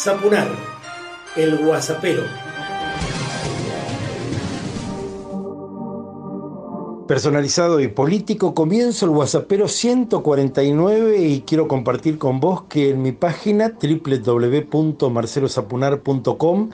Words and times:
Zapunar, 0.00 0.46
el 1.34 1.58
guasapero. 1.58 2.22
Personalizado 7.08 7.80
y 7.80 7.88
político, 7.88 8.54
comienzo 8.54 9.06
el 9.06 9.10
WhatsAppero 9.10 9.66
149 9.66 11.18
y 11.18 11.40
quiero 11.40 11.66
compartir 11.66 12.16
con 12.16 12.38
vos 12.38 12.62
que 12.68 12.90
en 12.90 13.02
mi 13.02 13.10
página 13.10 13.74
www.marcelosapunar.com 13.82 16.70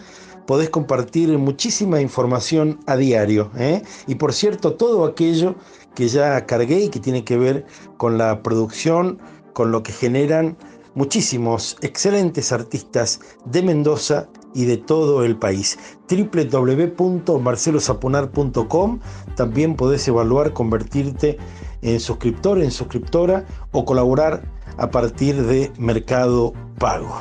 podés 0.47 0.69
compartir 0.69 1.31
muchísima 1.39 2.03
información 2.03 2.81
a 2.87 2.99
diario. 2.99 3.51
¿eh? 3.57 3.81
Y 4.07 4.17
por 4.17 4.35
cierto, 4.35 4.75
todo 4.75 5.07
aquello 5.07 5.55
que 5.95 6.09
ya 6.09 6.45
cargué 6.45 6.81
y 6.81 6.91
que 6.91 7.01
tiene 7.01 7.25
que 7.25 7.39
ver 7.39 7.65
con 7.97 8.19
la 8.19 8.43
producción, 8.43 9.19
con 9.55 9.73
lo 9.73 9.83
que 9.83 9.93
generan 9.93 10.59
muchísimos 10.95 11.77
excelentes 11.81 12.53
artistas 12.53 13.21
de 13.45 13.63
Mendoza 13.63 14.29
y 14.55 14.67
de 14.67 14.77
todo 14.77 15.25
el 15.25 15.37
país. 15.37 15.79
www.marcelosapunar.com 16.09 19.01
También 19.37 19.77
podés 19.77 20.07
evaluar 20.09 20.53
convertirte 20.53 21.39
en 21.83 22.01
suscriptor, 22.01 22.61
en 22.61 22.71
suscriptora 22.71 23.47
o 23.73 23.85
colaborar 23.85 24.43
a 24.79 24.91
partir 24.91 25.45
de 25.45 25.71
Mercado 25.79 26.55
Pago. 26.79 27.21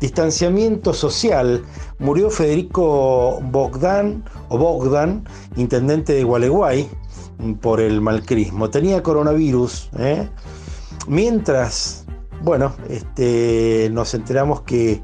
Distanciamiento 0.00 0.92
social. 0.92 1.64
Murió 1.98 2.30
Federico 2.30 3.40
Bogdan 3.40 4.24
o 4.48 4.58
Bogdan, 4.58 5.24
intendente 5.56 6.14
de 6.14 6.24
Gualeguay, 6.24 6.88
por 7.60 7.80
el 7.80 8.00
malcrismo. 8.00 8.70
Tenía 8.70 9.02
coronavirus. 9.02 9.90
¿eh? 9.98 10.28
Mientras, 11.06 12.04
bueno, 12.42 12.74
este, 12.88 13.88
nos 13.92 14.14
enteramos 14.14 14.62
que 14.62 15.00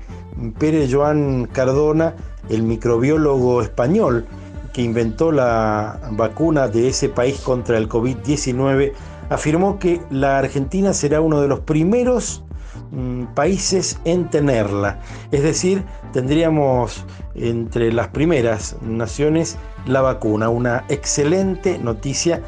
Pérez 0.58 0.92
Joan 0.92 1.46
Cardona, 1.46 2.14
el 2.48 2.62
microbiólogo 2.62 3.62
español 3.62 4.26
que 4.72 4.82
inventó 4.82 5.32
la 5.32 6.00
vacuna 6.12 6.68
de 6.68 6.88
ese 6.88 7.08
país 7.08 7.40
contra 7.40 7.78
el 7.78 7.88
COVID-19, 7.88 8.92
afirmó 9.30 9.78
que 9.78 10.00
la 10.10 10.38
Argentina 10.38 10.92
será 10.92 11.20
uno 11.20 11.40
de 11.40 11.48
los 11.48 11.60
primeros 11.60 12.44
mm, 12.90 13.24
países 13.34 13.98
en 14.04 14.30
tenerla. 14.30 15.00
Es 15.30 15.42
decir, 15.42 15.84
tendríamos 16.12 17.04
entre 17.34 17.92
las 17.92 18.08
primeras 18.08 18.76
naciones 18.82 19.56
la 19.86 20.00
vacuna. 20.00 20.48
Una 20.48 20.84
excelente 20.88 21.78
noticia 21.78 22.42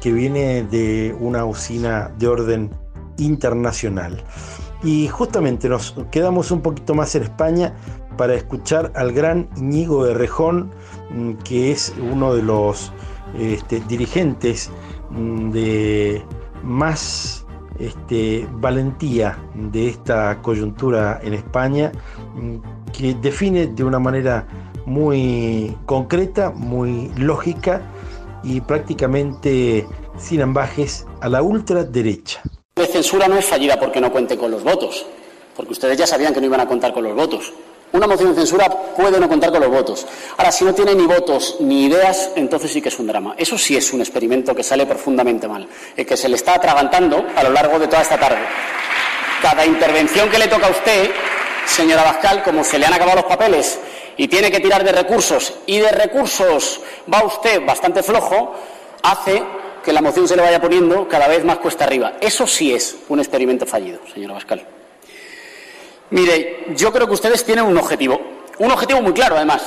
que 0.00 0.12
viene 0.12 0.62
de 0.64 1.16
una 1.20 1.44
usina 1.44 2.10
de 2.18 2.28
orden 2.28 2.70
internacional. 3.18 4.22
Y 4.82 5.08
justamente 5.08 5.68
nos 5.68 5.94
quedamos 6.10 6.50
un 6.50 6.60
poquito 6.60 6.94
más 6.94 7.14
en 7.14 7.24
España 7.24 7.74
para 8.16 8.34
escuchar 8.34 8.92
al 8.94 9.12
gran 9.12 9.48
Íñigo 9.56 10.04
de 10.04 10.14
Rejón, 10.14 10.70
mm, 11.10 11.32
que 11.44 11.72
es 11.72 11.94
uno 11.98 12.34
de 12.34 12.42
los 12.42 12.92
este, 13.38 13.80
dirigentes 13.88 14.70
mm, 15.10 15.50
de 15.50 16.22
más 16.62 17.46
este, 17.78 18.48
valentía 18.52 19.38
de 19.54 19.88
esta 19.88 20.40
coyuntura 20.42 21.20
en 21.22 21.34
España, 21.34 21.92
mm, 22.34 22.56
que 22.92 23.14
define 23.14 23.66
de 23.66 23.84
una 23.84 23.98
manera 23.98 24.46
muy 24.86 25.76
concreta, 25.84 26.50
muy 26.50 27.10
lógica 27.16 27.82
y 28.42 28.60
prácticamente 28.60 29.86
sin 30.16 30.40
ambajes 30.40 31.06
a 31.20 31.28
la 31.28 31.42
ultraderecha. 31.42 32.40
La 32.78 32.84
censura 32.84 33.26
no 33.26 33.38
es 33.38 33.46
fallida 33.46 33.80
porque 33.80 34.02
no 34.02 34.12
cuente 34.12 34.36
con 34.36 34.50
los 34.50 34.62
votos, 34.62 35.06
porque 35.56 35.72
ustedes 35.72 35.96
ya 35.96 36.06
sabían 36.06 36.34
que 36.34 36.40
no 36.40 36.46
iban 36.46 36.60
a 36.60 36.66
contar 36.66 36.92
con 36.92 37.04
los 37.04 37.14
votos. 37.14 37.50
Una 37.92 38.06
moción 38.06 38.34
de 38.34 38.40
censura 38.42 38.68
puede 38.68 39.18
no 39.18 39.30
contar 39.30 39.50
con 39.50 39.62
los 39.62 39.70
votos. 39.70 40.06
Ahora, 40.36 40.52
si 40.52 40.62
no 40.62 40.74
tiene 40.74 40.94
ni 40.94 41.06
votos 41.06 41.56
ni 41.60 41.86
ideas, 41.86 42.32
entonces 42.36 42.70
sí 42.70 42.82
que 42.82 42.90
es 42.90 42.98
un 42.98 43.06
drama. 43.06 43.34
Eso 43.38 43.56
sí 43.56 43.78
es 43.78 43.94
un 43.94 44.02
experimento 44.02 44.54
que 44.54 44.62
sale 44.62 44.84
profundamente 44.84 45.48
mal, 45.48 45.66
el 45.96 46.04
que 46.04 46.18
se 46.18 46.28
le 46.28 46.36
está 46.36 46.56
atragantando 46.56 47.24
a 47.34 47.44
lo 47.44 47.50
largo 47.50 47.78
de 47.78 47.88
toda 47.88 48.02
esta 48.02 48.18
tarde. 48.18 48.44
Cada 49.40 49.64
intervención 49.64 50.28
que 50.28 50.36
le 50.36 50.46
toca 50.46 50.66
a 50.66 50.70
usted, 50.70 51.12
señora 51.64 52.02
Bascal, 52.02 52.42
como 52.42 52.62
se 52.62 52.78
le 52.78 52.84
han 52.84 52.92
acabado 52.92 53.22
los 53.22 53.24
papeles 53.24 53.78
y 54.18 54.28
tiene 54.28 54.50
que 54.50 54.60
tirar 54.60 54.84
de 54.84 54.92
recursos, 54.92 55.54
y 55.64 55.78
de 55.78 55.92
recursos 55.92 56.82
va 57.10 57.24
usted 57.24 57.64
bastante 57.64 58.02
flojo, 58.02 58.54
hace 59.02 59.42
que 59.86 59.92
la 59.92 60.02
moción 60.02 60.26
se 60.26 60.34
le 60.34 60.42
vaya 60.42 60.60
poniendo 60.60 61.06
cada 61.06 61.28
vez 61.28 61.44
más 61.44 61.58
cuesta 61.58 61.84
arriba. 61.84 62.14
Eso 62.20 62.44
sí 62.44 62.74
es 62.74 62.96
un 63.08 63.20
experimento 63.20 63.66
fallido, 63.66 64.00
señora 64.12 64.34
Pascal. 64.34 64.66
Mire, 66.10 66.66
yo 66.74 66.92
creo 66.92 67.06
que 67.06 67.12
ustedes 67.12 67.44
tienen 67.44 67.66
un 67.66 67.78
objetivo, 67.78 68.20
un 68.58 68.72
objetivo 68.72 69.00
muy 69.00 69.12
claro, 69.12 69.36
además, 69.36 69.62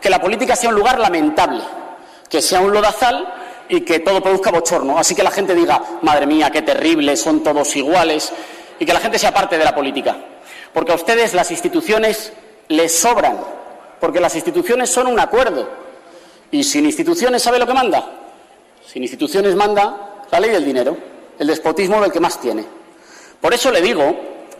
que 0.00 0.08
la 0.08 0.20
política 0.20 0.54
sea 0.54 0.68
un 0.68 0.76
lugar 0.76 1.00
lamentable, 1.00 1.64
que 2.30 2.40
sea 2.40 2.60
un 2.60 2.72
lodazal 2.72 3.34
y 3.68 3.80
que 3.80 3.98
todo 3.98 4.22
produzca 4.22 4.52
bochorno. 4.52 4.96
Así 4.96 5.16
que 5.16 5.24
la 5.24 5.32
gente 5.32 5.56
diga, 5.56 5.82
madre 6.02 6.26
mía, 6.26 6.52
qué 6.52 6.62
terrible, 6.62 7.16
son 7.16 7.42
todos 7.42 7.74
iguales, 7.74 8.32
y 8.78 8.86
que 8.86 8.92
la 8.92 9.00
gente 9.00 9.18
sea 9.18 9.34
parte 9.34 9.58
de 9.58 9.64
la 9.64 9.74
política. 9.74 10.16
Porque 10.72 10.92
a 10.92 10.94
ustedes 10.94 11.34
las 11.34 11.50
instituciones 11.50 12.32
les 12.68 12.96
sobran, 12.96 13.40
porque 13.98 14.20
las 14.20 14.36
instituciones 14.36 14.88
son 14.88 15.08
un 15.08 15.18
acuerdo. 15.18 15.68
Y 16.52 16.62
sin 16.62 16.84
instituciones, 16.84 17.42
¿sabe 17.42 17.58
lo 17.58 17.66
que 17.66 17.74
manda? 17.74 18.23
Sin 18.86 19.02
instituciones 19.02 19.54
manda 19.54 20.24
la 20.30 20.40
ley 20.40 20.50
del 20.50 20.64
dinero, 20.64 20.96
el 21.38 21.46
despotismo 21.46 22.00
del 22.00 22.12
que 22.12 22.20
más 22.20 22.40
tiene. 22.40 22.64
Por 23.40 23.52
eso 23.54 23.70
le 23.70 23.80
digo, 23.80 24.16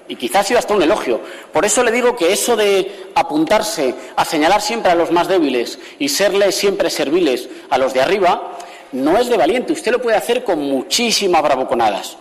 y 0.08 0.16
quizás 0.16 0.42
ha 0.42 0.44
sido 0.44 0.58
hasta 0.58 0.74
un 0.74 0.82
elogio, 0.82 1.20
por 1.52 1.64
eso 1.64 1.82
le 1.82 1.90
digo 1.90 2.16
que 2.16 2.32
eso 2.32 2.56
de 2.56 3.10
apuntarse 3.14 3.94
a 4.16 4.24
señalar 4.24 4.60
siempre 4.60 4.92
a 4.92 4.94
los 4.94 5.10
más 5.10 5.28
débiles 5.28 5.78
y 5.98 6.08
serle 6.08 6.52
siempre 6.52 6.90
serviles 6.90 7.48
a 7.70 7.78
los 7.78 7.94
de 7.94 8.02
arriba, 8.02 8.58
no 8.92 9.18
es 9.18 9.28
de 9.28 9.36
valiente. 9.36 9.72
Usted 9.72 9.92
lo 9.92 10.00
puede 10.00 10.16
hacer 10.16 10.44
con 10.44 10.60
muchísimas 10.60 11.42
bravuconadas. 11.42 12.16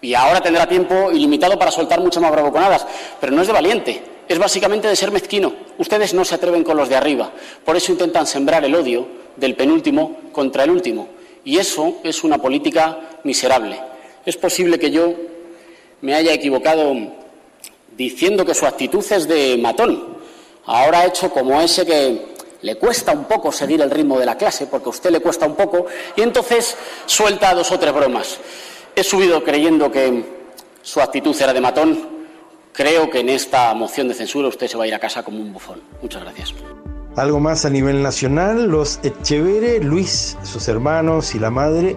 Y 0.00 0.14
ahora 0.14 0.40
tendrá 0.40 0.66
tiempo 0.66 1.10
ilimitado 1.12 1.58
para 1.58 1.70
soltar 1.70 2.00
muchas 2.00 2.22
más 2.22 2.30
bravuconadas, 2.30 2.86
pero 3.20 3.32
no 3.32 3.40
es 3.40 3.46
de 3.46 3.52
valiente. 3.52 4.02
Es 4.28 4.38
básicamente 4.38 4.88
de 4.88 4.96
ser 4.96 5.10
mezquino. 5.10 5.52
Ustedes 5.78 6.14
no 6.14 6.24
se 6.24 6.34
atreven 6.34 6.64
con 6.64 6.76
los 6.76 6.88
de 6.88 6.96
arriba. 6.96 7.30
Por 7.64 7.76
eso 7.76 7.92
intentan 7.92 8.26
sembrar 8.26 8.64
el 8.64 8.74
odio 8.74 9.06
del 9.36 9.54
penúltimo 9.54 10.18
contra 10.32 10.64
el 10.64 10.70
último. 10.70 11.08
Y 11.44 11.58
eso 11.58 11.98
es 12.02 12.24
una 12.24 12.38
política 12.38 13.18
miserable. 13.24 13.78
Es 14.24 14.36
posible 14.36 14.78
que 14.78 14.90
yo 14.90 15.14
me 16.00 16.14
haya 16.14 16.32
equivocado 16.32 16.94
diciendo 17.96 18.44
que 18.44 18.54
su 18.54 18.66
actitud 18.66 19.04
es 19.12 19.28
de 19.28 19.56
matón. 19.58 20.16
Ahora 20.66 21.00
ha 21.00 21.06
hecho 21.06 21.30
como 21.30 21.60
ese 21.60 21.84
que 21.84 22.34
le 22.62 22.76
cuesta 22.76 23.12
un 23.12 23.24
poco 23.24 23.52
seguir 23.52 23.82
el 23.82 23.90
ritmo 23.90 24.18
de 24.18 24.24
la 24.24 24.38
clase, 24.38 24.66
porque 24.66 24.86
a 24.86 24.90
usted 24.90 25.10
le 25.10 25.20
cuesta 25.20 25.46
un 25.46 25.54
poco, 25.54 25.86
y 26.16 26.22
entonces 26.22 26.76
suelta 27.04 27.54
dos 27.54 27.70
o 27.70 27.78
tres 27.78 27.92
bromas. 27.92 28.38
He 28.96 29.04
subido 29.04 29.44
creyendo 29.44 29.92
que 29.92 30.24
su 30.82 31.00
actitud 31.00 31.36
era 31.40 31.52
de 31.52 31.60
matón. 31.60 32.08
Creo 32.72 33.10
que 33.10 33.20
en 33.20 33.28
esta 33.28 33.72
moción 33.74 34.08
de 34.08 34.14
censura 34.14 34.48
usted 34.48 34.66
se 34.66 34.78
va 34.78 34.84
a 34.84 34.86
ir 34.86 34.94
a 34.94 34.98
casa 34.98 35.22
como 35.22 35.38
un 35.38 35.52
bufón. 35.52 35.82
Muchas 36.00 36.22
gracias. 36.22 36.54
Algo 37.16 37.38
más 37.38 37.64
a 37.64 37.70
nivel 37.70 38.02
nacional, 38.02 38.68
los 38.68 38.98
Echevere, 39.04 39.78
Luis, 39.80 40.36
sus 40.42 40.66
hermanos 40.66 41.34
y 41.34 41.38
la 41.38 41.50
madre, 41.50 41.96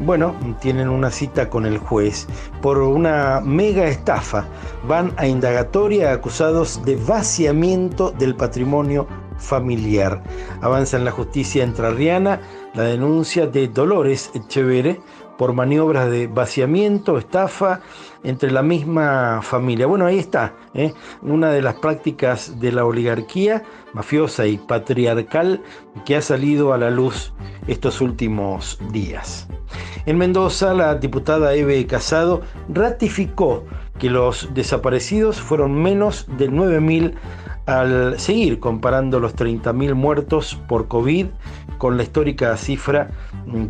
bueno, 0.00 0.34
tienen 0.60 0.88
una 0.88 1.10
cita 1.10 1.50
con 1.50 1.66
el 1.66 1.78
juez 1.78 2.26
por 2.62 2.78
una 2.78 3.40
mega 3.40 3.86
estafa. 3.86 4.46
Van 4.86 5.12
a 5.16 5.26
indagatoria 5.26 6.12
acusados 6.12 6.82
de 6.84 6.96
vaciamiento 6.96 8.10
del 8.10 8.34
patrimonio 8.34 9.06
familiar. 9.38 10.22
Avanza 10.60 10.96
en 10.96 11.04
la 11.04 11.10
justicia 11.10 11.64
entrerriana 11.64 12.40
la 12.74 12.84
denuncia 12.84 13.46
de 13.46 13.68
Dolores 13.68 14.30
Echevere 14.34 15.00
por 15.40 15.54
maniobras 15.54 16.10
de 16.10 16.26
vaciamiento, 16.26 17.16
estafa 17.16 17.80
entre 18.24 18.50
la 18.50 18.62
misma 18.62 19.40
familia. 19.40 19.86
Bueno, 19.86 20.04
ahí 20.04 20.18
está, 20.18 20.52
¿eh? 20.74 20.92
una 21.22 21.50
de 21.50 21.62
las 21.62 21.76
prácticas 21.76 22.60
de 22.60 22.70
la 22.70 22.84
oligarquía 22.84 23.62
mafiosa 23.94 24.46
y 24.46 24.58
patriarcal 24.58 25.62
que 26.04 26.16
ha 26.16 26.20
salido 26.20 26.74
a 26.74 26.76
la 26.76 26.90
luz 26.90 27.32
estos 27.68 28.02
últimos 28.02 28.78
días. 28.92 29.48
En 30.04 30.18
Mendoza, 30.18 30.74
la 30.74 30.94
diputada 30.96 31.54
Eve 31.54 31.86
Casado 31.86 32.42
ratificó 32.68 33.64
que 33.98 34.10
los 34.10 34.52
desaparecidos 34.52 35.40
fueron 35.40 35.72
menos 35.72 36.26
de 36.36 36.50
9.000 36.50 37.14
al 37.66 38.18
seguir 38.18 38.58
comparando 38.58 39.20
los 39.20 39.36
30.000 39.36 39.94
muertos 39.94 40.58
por 40.68 40.88
COVID 40.88 41.26
con 41.78 41.96
la 41.96 42.02
histórica 42.02 42.56
cifra 42.56 43.10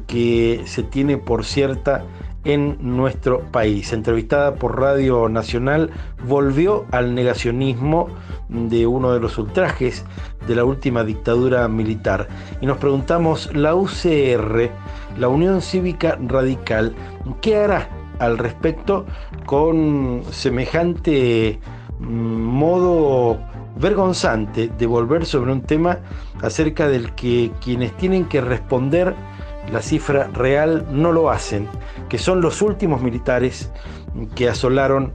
que 0.06 0.62
se 0.66 0.82
tiene 0.82 1.16
por 1.16 1.44
cierta 1.44 2.04
en 2.44 2.78
nuestro 2.80 3.40
país. 3.50 3.92
Entrevistada 3.92 4.54
por 4.54 4.80
Radio 4.80 5.28
Nacional, 5.28 5.90
volvió 6.26 6.86
al 6.90 7.14
negacionismo 7.14 8.08
de 8.48 8.86
uno 8.86 9.12
de 9.12 9.20
los 9.20 9.38
ultrajes 9.38 10.04
de 10.46 10.54
la 10.54 10.64
última 10.64 11.04
dictadura 11.04 11.68
militar. 11.68 12.28
Y 12.60 12.66
nos 12.66 12.78
preguntamos, 12.78 13.54
la 13.54 13.74
UCR, 13.74 14.70
la 15.18 15.28
Unión 15.28 15.60
Cívica 15.60 16.18
Radical, 16.20 16.94
¿qué 17.40 17.56
hará 17.56 17.88
al 18.18 18.38
respecto 18.38 19.06
con 19.46 20.22
semejante 20.30 21.58
mm, 21.98 22.04
modo 22.04 23.38
vergonzante 23.76 24.68
de 24.68 24.86
volver 24.86 25.24
sobre 25.26 25.52
un 25.52 25.62
tema 25.62 25.98
acerca 26.42 26.88
del 26.88 27.14
que 27.14 27.50
quienes 27.60 27.96
tienen 27.96 28.26
que 28.26 28.40
responder 28.40 29.14
la 29.72 29.82
cifra 29.82 30.28
real 30.32 30.86
no 30.90 31.12
lo 31.12 31.30
hacen, 31.30 31.68
que 32.08 32.18
son 32.18 32.40
los 32.40 32.62
últimos 32.62 33.02
militares 33.02 33.70
que 34.34 34.48
asolaron 34.48 35.14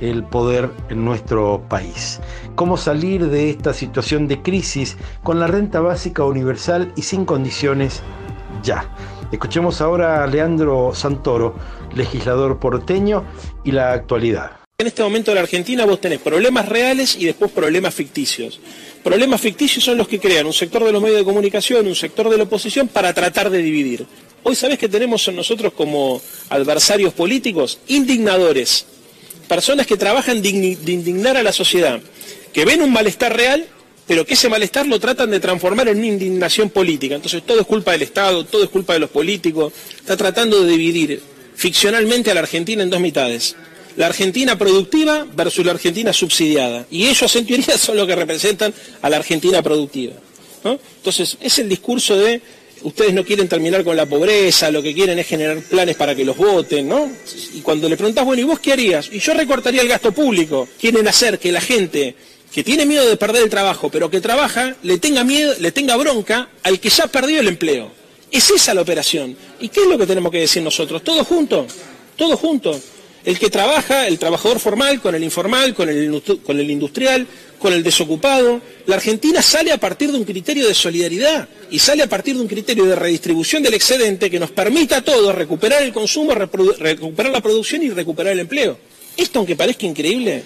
el 0.00 0.24
poder 0.24 0.70
en 0.88 1.04
nuestro 1.04 1.62
país. 1.68 2.20
¿Cómo 2.54 2.76
salir 2.76 3.28
de 3.28 3.50
esta 3.50 3.72
situación 3.72 4.28
de 4.28 4.42
crisis 4.42 4.96
con 5.22 5.40
la 5.40 5.46
renta 5.46 5.80
básica 5.80 6.24
universal 6.24 6.92
y 6.96 7.02
sin 7.02 7.24
condiciones 7.24 8.02
ya? 8.62 8.84
Escuchemos 9.32 9.80
ahora 9.80 10.22
a 10.22 10.26
Leandro 10.26 10.94
Santoro, 10.94 11.54
legislador 11.94 12.58
porteño, 12.58 13.24
y 13.64 13.72
la 13.72 13.92
actualidad. 13.92 14.65
En 14.78 14.88
este 14.88 15.02
momento 15.02 15.30
en 15.30 15.36
la 15.36 15.40
Argentina 15.40 15.86
vos 15.86 16.02
tenés 16.02 16.18
problemas 16.18 16.68
reales 16.68 17.16
y 17.18 17.24
después 17.24 17.50
problemas 17.50 17.94
ficticios. 17.94 18.60
Problemas 19.02 19.40
ficticios 19.40 19.82
son 19.82 19.96
los 19.96 20.06
que 20.06 20.18
crean 20.18 20.44
un 20.44 20.52
sector 20.52 20.84
de 20.84 20.92
los 20.92 21.00
medios 21.00 21.16
de 21.20 21.24
comunicación, 21.24 21.86
un 21.86 21.94
sector 21.94 22.28
de 22.28 22.36
la 22.36 22.42
oposición 22.42 22.86
para 22.86 23.14
tratar 23.14 23.48
de 23.48 23.62
dividir. 23.62 24.04
Hoy 24.42 24.54
sabés 24.54 24.78
que 24.78 24.90
tenemos 24.90 25.26
nosotros 25.32 25.72
como 25.72 26.20
adversarios 26.50 27.14
políticos 27.14 27.78
indignadores, 27.88 28.84
personas 29.48 29.86
que 29.86 29.96
trabajan 29.96 30.42
de 30.42 30.50
indignar 30.50 31.38
a 31.38 31.42
la 31.42 31.52
sociedad, 31.52 31.98
que 32.52 32.66
ven 32.66 32.82
un 32.82 32.92
malestar 32.92 33.34
real, 33.34 33.66
pero 34.06 34.26
que 34.26 34.34
ese 34.34 34.50
malestar 34.50 34.86
lo 34.86 35.00
tratan 35.00 35.30
de 35.30 35.40
transformar 35.40 35.88
en 35.88 35.96
una 35.96 36.06
indignación 36.06 36.68
política. 36.68 37.14
Entonces 37.14 37.42
todo 37.46 37.60
es 37.62 37.66
culpa 37.66 37.92
del 37.92 38.02
Estado, 38.02 38.44
todo 38.44 38.64
es 38.64 38.68
culpa 38.68 38.92
de 38.92 38.98
los 38.98 39.08
políticos, 39.08 39.72
está 39.96 40.18
tratando 40.18 40.62
de 40.62 40.70
dividir 40.70 41.22
ficcionalmente 41.54 42.30
a 42.30 42.34
la 42.34 42.40
Argentina 42.40 42.82
en 42.82 42.90
dos 42.90 43.00
mitades. 43.00 43.56
La 43.96 44.06
Argentina 44.06 44.58
productiva 44.58 45.26
versus 45.34 45.64
la 45.64 45.72
Argentina 45.72 46.12
subsidiada. 46.12 46.86
Y 46.90 47.06
ellos 47.06 47.34
en 47.36 47.46
teoría 47.46 47.78
son 47.78 47.96
los 47.96 48.06
que 48.06 48.16
representan 48.16 48.72
a 49.02 49.10
la 49.10 49.16
Argentina 49.16 49.62
productiva. 49.62 50.14
Entonces, 50.64 51.36
es 51.40 51.58
el 51.60 51.68
discurso 51.68 52.16
de 52.16 52.40
ustedes 52.82 53.14
no 53.14 53.24
quieren 53.24 53.48
terminar 53.48 53.84
con 53.84 53.96
la 53.96 54.06
pobreza, 54.06 54.70
lo 54.70 54.82
que 54.82 54.94
quieren 54.94 55.18
es 55.18 55.26
generar 55.26 55.60
planes 55.60 55.96
para 55.96 56.14
que 56.14 56.24
los 56.24 56.36
voten, 56.36 56.88
¿no? 56.88 57.10
Y 57.54 57.60
cuando 57.60 57.88
le 57.88 57.96
preguntás, 57.96 58.24
bueno, 58.24 58.42
¿y 58.42 58.44
vos 58.44 58.60
qué 58.60 58.72
harías? 58.72 59.08
Y 59.12 59.18
yo 59.18 59.34
recortaría 59.34 59.82
el 59.82 59.88
gasto 59.88 60.12
público. 60.12 60.68
Quieren 60.78 61.06
hacer 61.08 61.38
que 61.38 61.52
la 61.52 61.60
gente 61.60 62.14
que 62.52 62.64
tiene 62.64 62.86
miedo 62.86 63.08
de 63.08 63.16
perder 63.16 63.42
el 63.42 63.50
trabajo, 63.50 63.90
pero 63.90 64.10
que 64.10 64.20
trabaja, 64.20 64.76
le 64.82 64.98
tenga 64.98 65.24
miedo, 65.24 65.54
le 65.58 65.72
tenga 65.72 65.96
bronca 65.96 66.48
al 66.62 66.80
que 66.80 66.88
ya 66.88 67.06
perdió 67.06 67.40
el 67.40 67.48
empleo. 67.48 67.90
Es 68.30 68.50
esa 68.50 68.74
la 68.74 68.82
operación. 68.82 69.36
¿Y 69.60 69.68
qué 69.68 69.80
es 69.80 69.86
lo 69.86 69.98
que 69.98 70.06
tenemos 70.06 70.32
que 70.32 70.40
decir 70.40 70.62
nosotros? 70.62 71.02
Todos 71.02 71.26
juntos, 71.26 71.72
todos 72.16 72.38
juntos. 72.38 72.80
El 73.26 73.40
que 73.40 73.50
trabaja, 73.50 74.06
el 74.06 74.20
trabajador 74.20 74.60
formal, 74.60 75.00
con 75.00 75.16
el 75.16 75.24
informal, 75.24 75.74
con 75.74 75.88
el, 75.88 76.70
industrial, 76.70 77.26
con 77.58 77.72
el 77.72 77.82
desocupado. 77.82 78.60
La 78.86 78.94
Argentina 78.94 79.42
sale 79.42 79.72
a 79.72 79.78
partir 79.78 80.12
de 80.12 80.18
un 80.18 80.24
criterio 80.24 80.68
de 80.68 80.74
solidaridad 80.74 81.48
y 81.68 81.80
sale 81.80 82.04
a 82.04 82.08
partir 82.08 82.36
de 82.36 82.42
un 82.42 82.46
criterio 82.46 82.84
de 82.84 82.94
redistribución 82.94 83.64
del 83.64 83.74
excedente 83.74 84.30
que 84.30 84.38
nos 84.38 84.52
permita 84.52 84.98
a 84.98 85.02
todos 85.02 85.34
recuperar 85.34 85.82
el 85.82 85.92
consumo, 85.92 86.34
recuperar 86.34 87.32
la 87.32 87.40
producción 87.40 87.82
y 87.82 87.90
recuperar 87.90 88.32
el 88.32 88.38
empleo. 88.38 88.78
Esto, 89.16 89.40
aunque 89.40 89.56
parezca 89.56 89.86
increíble, 89.86 90.44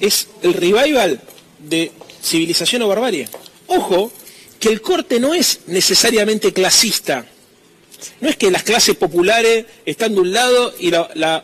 es 0.00 0.28
el 0.42 0.54
revival 0.54 1.20
de 1.58 1.90
civilización 2.22 2.82
o 2.82 2.88
barbarie. 2.88 3.28
Ojo, 3.66 4.12
que 4.60 4.68
el 4.68 4.80
corte 4.80 5.18
no 5.18 5.34
es 5.34 5.62
necesariamente 5.66 6.52
clasista. 6.52 7.26
No 8.20 8.28
es 8.28 8.36
que 8.36 8.50
las 8.50 8.62
clases 8.62 8.96
populares 8.96 9.66
están 9.84 10.14
de 10.14 10.20
un 10.20 10.32
lado 10.32 10.74
y 10.78 10.90
la, 10.90 11.08
la 11.14 11.42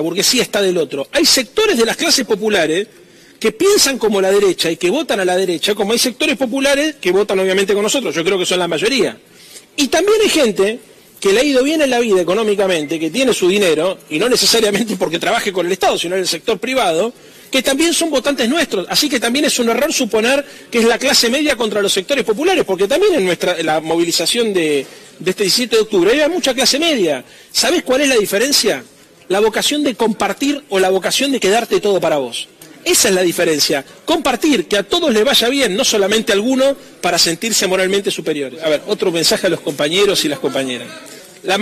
burguesía 0.00 0.42
está 0.42 0.62
del 0.62 0.78
otro. 0.78 1.08
Hay 1.12 1.24
sectores 1.24 1.76
de 1.76 1.84
las 1.84 1.96
clases 1.96 2.26
populares 2.26 2.86
que 3.38 3.52
piensan 3.52 3.98
como 3.98 4.20
la 4.20 4.30
derecha 4.30 4.70
y 4.70 4.76
que 4.76 4.90
votan 4.90 5.20
a 5.20 5.24
la 5.24 5.36
derecha, 5.36 5.74
como 5.74 5.92
hay 5.92 5.98
sectores 5.98 6.36
populares 6.36 6.96
que 7.00 7.12
votan 7.12 7.38
obviamente 7.38 7.72
con 7.72 7.82
nosotros, 7.82 8.14
yo 8.14 8.24
creo 8.24 8.38
que 8.38 8.46
son 8.46 8.58
la 8.58 8.68
mayoría. 8.68 9.16
Y 9.76 9.88
también 9.88 10.18
hay 10.22 10.28
gente 10.28 10.78
que 11.20 11.32
le 11.32 11.40
ha 11.40 11.44
ido 11.44 11.62
bien 11.62 11.82
en 11.82 11.90
la 11.90 12.00
vida 12.00 12.20
económicamente, 12.20 12.98
que 12.98 13.10
tiene 13.10 13.32
su 13.32 13.48
dinero, 13.48 13.98
y 14.10 14.18
no 14.18 14.28
necesariamente 14.28 14.96
porque 14.96 15.18
trabaje 15.18 15.52
con 15.52 15.66
el 15.66 15.72
Estado, 15.72 15.98
sino 15.98 16.14
en 16.14 16.22
el 16.22 16.28
sector 16.28 16.58
privado, 16.58 17.12
que 17.50 17.62
también 17.62 17.94
son 17.94 18.10
votantes 18.10 18.48
nuestros. 18.48 18.86
Así 18.88 19.08
que 19.08 19.20
también 19.20 19.44
es 19.44 19.58
un 19.58 19.68
error 19.68 19.92
suponer 19.92 20.44
que 20.70 20.78
es 20.78 20.84
la 20.84 20.98
clase 20.98 21.30
media 21.30 21.56
contra 21.56 21.82
los 21.82 21.92
sectores 21.92 22.24
populares, 22.24 22.64
porque 22.64 22.86
también 22.86 23.14
en 23.14 23.24
nuestra, 23.24 23.62
la 23.62 23.80
movilización 23.80 24.52
de, 24.52 24.86
este 25.24 25.44
17 25.44 25.76
de 25.76 25.82
octubre 25.82 26.10
había 26.10 26.28
mucha 26.28 26.54
clase 26.54 26.78
media. 26.78 27.24
¿Sabes 27.52 27.82
cuál 27.82 28.02
es 28.02 28.08
la 28.08 28.16
diferencia? 28.16 28.84
La 29.28 29.40
vocación 29.40 29.82
de 29.82 29.94
compartir 29.94 30.64
o 30.68 30.78
la 30.78 30.90
vocación 30.90 31.32
de 31.32 31.40
quedarte 31.40 31.80
todo 31.80 32.00
para 32.00 32.16
vos. 32.16 32.48
Esa 32.84 33.08
es 33.08 33.14
la 33.14 33.22
diferencia. 33.22 33.84
Compartir, 34.04 34.66
que 34.66 34.78
a 34.78 34.82
todos 34.82 35.12
les 35.12 35.24
vaya 35.24 35.48
bien, 35.48 35.76
no 35.76 35.84
solamente 35.84 36.32
a 36.32 36.36
alguno, 36.36 36.76
para 37.02 37.18
sentirse 37.18 37.66
moralmente 37.66 38.10
superiores. 38.10 38.62
A 38.62 38.68
ver, 38.68 38.82
otro 38.86 39.10
mensaje 39.10 39.46
a 39.46 39.50
los 39.50 39.60
compañeros 39.60 40.24
y 40.24 40.28
las 40.28 40.38
compañeras. 40.38 40.88
La, 41.42 41.56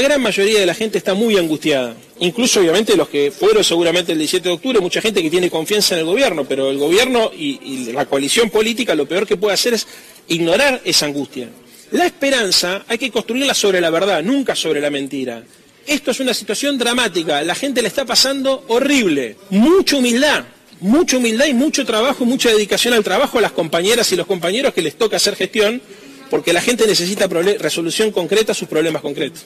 gran 0.00 0.20
mayoría 0.20 0.60
de 0.60 0.66
la 0.66 0.74
gente 0.74 0.98
está 0.98 1.14
muy 1.14 1.36
angustiada. 1.36 1.94
Incluso, 2.22 2.60
obviamente, 2.60 2.96
los 2.96 3.08
que 3.08 3.32
fueron 3.32 3.64
seguramente 3.64 4.12
el 4.12 4.18
17 4.18 4.48
de 4.48 4.54
octubre, 4.54 4.78
mucha 4.78 5.00
gente 5.00 5.20
que 5.20 5.28
tiene 5.28 5.50
confianza 5.50 5.94
en 5.94 6.00
el 6.00 6.06
gobierno, 6.06 6.44
pero 6.44 6.70
el 6.70 6.78
gobierno 6.78 7.32
y, 7.36 7.90
la 7.92 8.06
coalición 8.06 8.48
política 8.48 8.94
lo 8.94 9.06
peor 9.06 9.26
que 9.26 9.36
puede 9.36 9.54
hacer 9.54 9.74
es 9.74 9.88
ignorar 10.28 10.80
esa 10.84 11.06
angustia. 11.06 11.48
La 11.90 12.06
esperanza 12.06 12.84
hay 12.86 12.96
que 12.96 13.10
construirla 13.10 13.54
sobre 13.54 13.80
la 13.80 13.90
verdad, 13.90 14.22
nunca 14.22 14.54
sobre 14.54 14.80
la 14.80 14.88
mentira. 14.88 15.42
Esto 15.84 16.12
es 16.12 16.20
una 16.20 16.32
situación 16.32 16.78
dramática, 16.78 17.42
la 17.42 17.56
gente 17.56 17.82
le 17.82 17.88
está 17.88 18.04
pasando 18.04 18.66
horrible. 18.68 19.36
Mucha 19.50 19.96
humildad, 19.96 20.44
mucha 20.78 21.16
humildad 21.16 21.46
y 21.46 21.54
mucho 21.54 21.84
trabajo, 21.84 22.24
mucha 22.24 22.50
dedicación 22.50 22.94
al 22.94 23.02
trabajo 23.02 23.38
a 23.38 23.40
las 23.40 23.50
compañeras 23.50 24.12
y 24.12 24.16
los 24.16 24.28
compañeros 24.28 24.72
que 24.72 24.82
les 24.82 24.96
toca 24.96 25.16
hacer 25.16 25.34
gestión, 25.34 25.82
porque 26.32 26.52
la 26.54 26.62
gente 26.62 26.86
necesita 26.86 27.26
resolución 27.26 28.10
concreta 28.10 28.52
a 28.52 28.54
sus 28.54 28.66
problemas 28.66 29.02
concretos. 29.02 29.44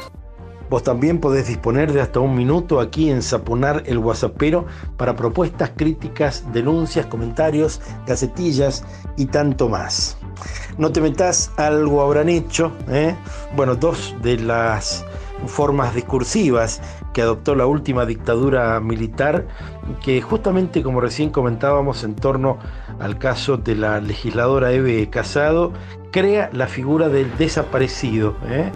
Vos 0.71 0.85
también 0.85 1.19
podés 1.19 1.49
disponer 1.49 1.93
de 1.93 2.01
hasta 2.01 2.21
un 2.21 2.37
minuto 2.37 2.79
aquí 2.79 3.11
en 3.11 3.23
Sapunar 3.23 3.83
el 3.87 3.99
Whatsappero 3.99 4.67
para 4.97 5.17
propuestas, 5.17 5.73
críticas, 5.77 6.45
denuncias, 6.53 7.07
comentarios, 7.07 7.81
gacetillas 8.07 8.85
y 9.17 9.27
tanto 9.27 9.69
más. 9.69 10.17
No 10.79 10.93
te 10.93 11.01
metas, 11.01 11.51
algo 11.57 12.03
habrán 12.03 12.29
hecho. 12.29 12.71
¿eh? 12.89 13.17
Bueno, 13.57 13.75
dos 13.75 14.15
de 14.23 14.39
las 14.39 15.05
formas 15.47 15.93
discursivas 15.93 16.81
que 17.13 17.23
adoptó 17.23 17.57
la 17.57 17.67
última 17.67 18.07
dictadura 18.07 18.79
militar, 18.79 19.49
que 20.03 20.21
justamente 20.23 20.83
como 20.83 21.01
recién 21.01 21.31
comentábamos 21.31 22.05
en 22.05 22.15
torno 22.15 22.59
al 22.99 23.19
caso 23.19 23.57
de 23.57 23.75
la 23.75 24.01
legisladora 24.01 24.73
Eve 24.73 25.09
Casado, 25.11 25.73
crea 26.11 26.51
la 26.53 26.67
figura 26.67 27.09
del 27.09 27.37
desaparecido. 27.37 28.35
¿eh? 28.47 28.71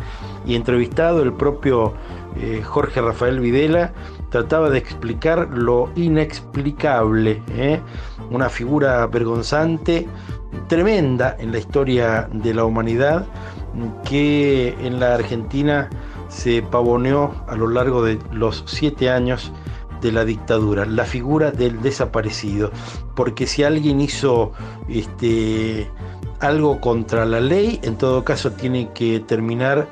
Y 0.46 0.54
entrevistado 0.54 1.22
el 1.22 1.32
propio 1.32 1.94
eh, 2.36 2.62
Jorge 2.64 3.00
Rafael 3.00 3.40
Videla, 3.40 3.92
trataba 4.30 4.70
de 4.70 4.78
explicar 4.78 5.48
lo 5.52 5.90
inexplicable, 5.94 7.42
¿eh? 7.50 7.80
una 8.30 8.48
figura 8.48 9.06
vergonzante, 9.06 10.08
tremenda 10.68 11.36
en 11.38 11.52
la 11.52 11.58
historia 11.58 12.28
de 12.32 12.54
la 12.54 12.64
humanidad, 12.64 13.26
que 14.04 14.76
en 14.80 15.00
la 15.00 15.14
Argentina 15.14 15.88
se 16.28 16.62
pavoneó 16.62 17.34
a 17.48 17.56
lo 17.56 17.68
largo 17.68 18.02
de 18.02 18.18
los 18.32 18.64
siete 18.66 19.10
años 19.10 19.52
de 20.04 20.12
la 20.12 20.26
dictadura, 20.26 20.84
la 20.84 21.06
figura 21.06 21.50
del 21.50 21.80
desaparecido, 21.80 22.70
porque 23.16 23.46
si 23.46 23.64
alguien 23.64 24.02
hizo 24.02 24.52
este, 24.86 25.90
algo 26.40 26.78
contra 26.78 27.24
la 27.24 27.40
ley, 27.40 27.80
en 27.82 27.96
todo 27.96 28.22
caso 28.22 28.52
tiene 28.52 28.90
que 28.92 29.20
terminar 29.20 29.88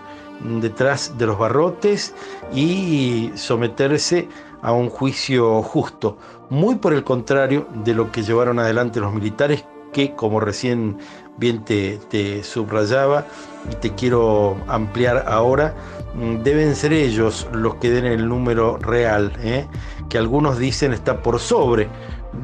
detrás 0.60 1.16
de 1.16 1.26
los 1.26 1.38
barrotes 1.38 2.14
y 2.54 3.30
someterse 3.34 4.28
a 4.60 4.72
un 4.72 4.90
juicio 4.90 5.62
justo, 5.62 6.18
muy 6.50 6.74
por 6.74 6.92
el 6.92 7.04
contrario 7.04 7.66
de 7.82 7.94
lo 7.94 8.12
que 8.12 8.22
llevaron 8.22 8.58
adelante 8.58 9.00
los 9.00 9.14
militares 9.14 9.64
que, 9.94 10.14
como 10.14 10.40
recién 10.40 10.98
bien 11.38 11.64
te, 11.64 11.98
te 12.10 12.44
subrayaba 12.44 13.26
y 13.70 13.74
te 13.76 13.94
quiero 13.94 14.56
ampliar 14.68 15.24
ahora, 15.28 15.74
mm, 16.14 16.42
deben 16.42 16.74
ser 16.74 16.92
ellos 16.92 17.46
los 17.52 17.76
que 17.76 17.90
den 17.90 18.06
el 18.06 18.28
número 18.28 18.78
real, 18.78 19.32
¿eh? 19.40 19.66
que 20.08 20.18
algunos 20.18 20.58
dicen 20.58 20.92
está 20.92 21.22
por 21.22 21.38
sobre 21.38 21.88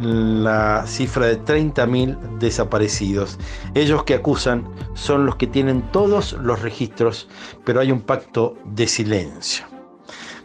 la 0.00 0.84
cifra 0.87 1.26
de 1.26 1.42
30.000 1.42 2.38
desaparecidos. 2.38 3.38
Ellos 3.75 4.04
que 4.04 4.14
acusan 4.14 4.68
son 4.94 5.26
los 5.26 5.37
que 5.37 5.46
tienen 5.46 5.82
todos 5.92 6.34
los 6.34 6.60
registros, 6.60 7.28
pero 7.64 7.80
hay 7.80 7.90
un 7.90 8.02
pacto 8.02 8.56
de 8.64 8.87
silencio. 8.87 9.64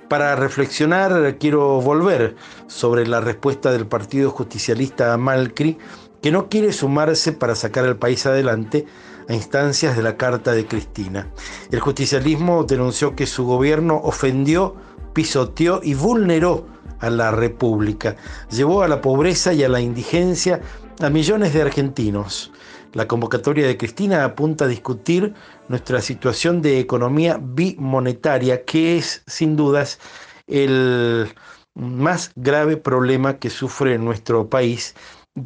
Para 0.07 0.35
reflexionar 0.35 1.37
quiero 1.39 1.81
volver 1.81 2.35
sobre 2.67 3.07
la 3.07 3.19
respuesta 3.19 3.71
del 3.71 3.87
Partido 3.87 4.29
Justicialista 4.31 5.17
Malcri, 5.17 5.77
que 6.21 6.31
no 6.31 6.49
quiere 6.49 6.71
sumarse 6.71 7.33
para 7.33 7.55
sacar 7.55 7.85
al 7.85 7.97
país 7.97 8.25
adelante 8.25 8.85
a 9.27 9.33
instancias 9.33 9.95
de 9.95 10.03
la 10.03 10.17
Carta 10.17 10.51
de 10.51 10.65
Cristina. 10.65 11.27
El 11.71 11.79
justicialismo 11.79 12.63
denunció 12.63 13.15
que 13.15 13.25
su 13.25 13.45
gobierno 13.45 13.99
ofendió, 14.03 14.75
pisoteó 15.13 15.79
y 15.83 15.93
vulneró 15.93 16.65
a 16.99 17.09
la 17.09 17.31
República. 17.31 18.15
Llevó 18.49 18.83
a 18.83 18.87
la 18.87 19.01
pobreza 19.01 19.53
y 19.53 19.63
a 19.63 19.69
la 19.69 19.81
indigencia 19.81 20.61
a 21.01 21.09
millones 21.09 21.53
de 21.53 21.61
argentinos. 21.61 22.51
La 22.93 23.07
convocatoria 23.07 23.65
de 23.65 23.77
Cristina 23.77 24.23
apunta 24.23 24.65
a 24.65 24.67
discutir 24.67 25.33
nuestra 25.67 25.99
situación 25.99 26.61
de 26.61 26.79
economía 26.79 27.39
bimonetaria, 27.41 28.63
que 28.65 28.97
es 28.97 29.23
sin 29.25 29.55
dudas 29.55 29.99
el 30.47 31.33
más 31.73 32.31
grave 32.35 32.77
problema 32.77 33.37
que 33.37 33.49
sufre 33.49 33.97
nuestro 33.97 34.47
país, 34.47 34.95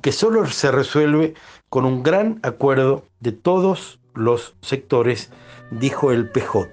que 0.01 0.12
solo 0.12 0.46
se 0.48 0.72
resuelve 0.72 1.34
con 1.70 1.86
un 1.86 2.03
gran 2.03 2.39
acuerdo 2.44 3.06
de 3.20 3.32
todos 3.32 4.00
los 4.13 4.56
sectores, 4.62 5.32
dijo 5.72 6.12
el 6.12 6.29
PJ. 6.29 6.67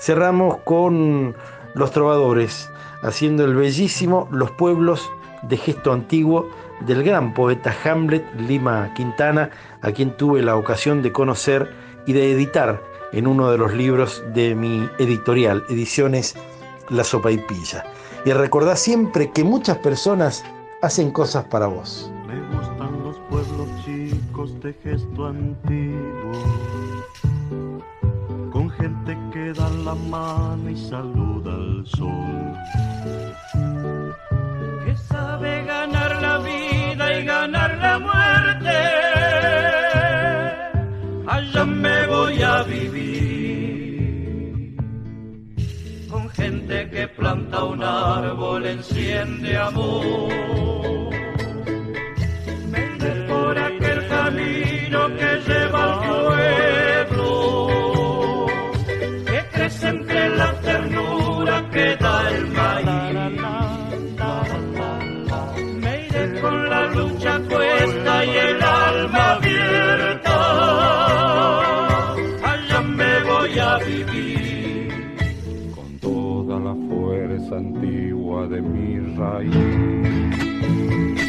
Cerramos 0.00 0.58
con 0.64 1.36
los 1.74 1.90
trovadores 1.92 2.70
haciendo 3.02 3.44
el 3.44 3.54
bellísimo 3.54 4.28
Los 4.32 4.50
pueblos 4.52 5.10
de 5.42 5.56
gesto 5.56 5.92
antiguo 5.92 6.48
del 6.80 7.04
gran 7.04 7.34
poeta 7.34 7.74
Hamlet 7.84 8.24
Lima 8.40 8.92
Quintana, 8.94 9.50
a 9.82 9.92
quien 9.92 10.16
tuve 10.16 10.42
la 10.42 10.56
ocasión 10.56 11.02
de 11.02 11.12
conocer 11.12 11.72
y 12.06 12.12
de 12.12 12.32
editar 12.32 12.82
en 13.12 13.26
uno 13.26 13.50
de 13.50 13.58
los 13.58 13.72
libros 13.74 14.24
de 14.34 14.54
mi 14.54 14.88
editorial, 14.98 15.64
Ediciones 15.68 16.34
La 16.88 17.04
Sopa 17.04 17.30
y 17.30 17.38
Pilla. 17.38 17.84
Y 18.24 18.32
recordá 18.32 18.74
siempre 18.74 19.30
que 19.30 19.44
muchas 19.44 19.78
personas 19.78 20.44
hacen 20.82 21.10
cosas 21.12 21.44
para 21.44 21.66
vos. 21.66 22.10
Me 22.34 22.40
gustan 22.56 22.92
los 23.04 23.16
pueblos 23.30 23.68
chicos 23.84 24.60
de 24.60 24.72
gesto 24.82 25.26
antiguo, 25.26 26.32
con 28.50 28.68
gente 28.70 29.16
que 29.32 29.52
da 29.52 29.70
la 29.70 29.94
mano 29.94 30.68
y 30.68 30.76
saluda 30.76 31.52
al 31.54 31.86
sol 31.86 32.56
que 34.84 34.96
sabe 34.96 35.64
ganar 35.64 36.20
la 36.20 36.38
vida 36.38 37.18
y 37.20 37.24
ganar 37.24 37.78
la 37.78 37.98
muerte. 38.00 38.78
Allá 41.28 41.64
me 41.64 42.06
voy 42.08 42.42
a 42.42 42.62
vivir 42.64 43.14
con 46.10 46.28
gente 46.30 46.90
que 46.90 47.06
planta 47.06 47.62
un 47.62 47.80
árbol, 47.80 48.66
enciende 48.66 49.56
amor. 49.56 50.93
Camino 54.24 55.00
que 55.18 55.30
lleva 55.46 55.80
al 55.84 55.94
pueblo, 56.08 57.28
que 59.26 59.38
crece 59.52 59.86
entre 59.88 60.22
la 60.36 60.50
ternura 60.60 61.56
que 61.70 61.96
da 61.96 62.30
el 62.30 62.46
maíz. 62.58 62.86
Me 65.82 65.92
iré 66.06 66.24
con 66.40 66.56
la 66.70 66.80
lucha 66.86 67.32
cuesta 67.50 68.24
y 68.24 68.36
el 68.48 68.62
alma 68.62 69.32
abierta. 69.32 70.38
Allá 72.52 72.80
me 72.80 73.12
voy 73.30 73.58
a 73.58 73.78
vivir. 73.78 74.88
con 75.74 75.98
toda 75.98 76.58
la 76.60 76.74
fuerza 76.88 77.56
antigua 77.56 78.46
de 78.46 78.62
mi 78.62 79.00
raíz. 79.18 81.23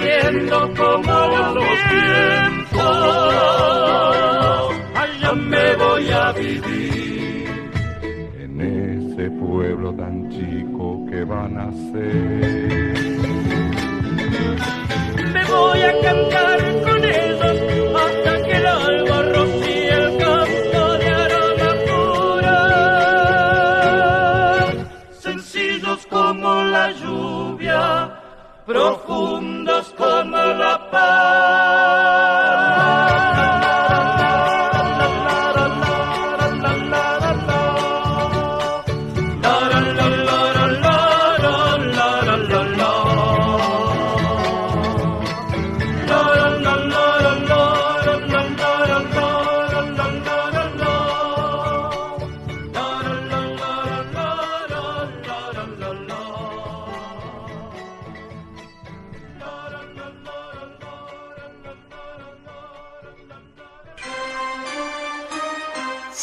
Creciendo 0.00 0.58
como 0.76 1.12
los 1.54 1.64
vientos, 1.90 2.80
allá 4.94 5.32
me 5.34 5.76
voy 5.76 6.10
a 6.10 6.32
vivir. 6.32 7.48
En 8.38 8.60
ese 8.60 9.30
pueblo 9.30 9.94
tan 9.94 10.28
chico 10.30 11.06
que 11.10 11.24
van 11.24 11.58
a 11.58 11.72
ser. 11.92 12.59